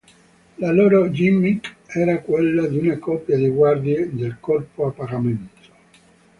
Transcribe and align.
La 0.61 0.71
loro 0.73 1.11
"gimmick" 1.11 1.75
era 1.95 2.23
quella 2.23 2.65
di 2.65 2.79
una 2.79 2.97
coppia 2.97 3.37
di 3.37 3.47
guardie 3.49 4.09
del 4.11 4.37
corpo 4.39 4.87
a 4.87 4.91
pagamento. 4.91 5.59